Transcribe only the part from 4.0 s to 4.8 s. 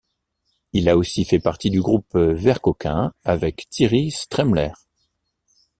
Stremler.